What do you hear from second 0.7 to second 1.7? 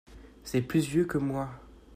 vieux que moi.